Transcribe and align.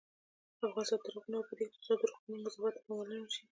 افغانستان 0.69 0.99
تر 1.03 1.09
هغو 1.13 1.29
نه 1.31 1.37
ابادیږي، 1.41 1.69
ترڅو 1.73 1.93
د 1.99 2.03
روغتونونو 2.09 2.43
نظافت 2.45 2.73
ته 2.75 2.81
پاملرنه 2.87 3.21
ونشي. 3.21 3.43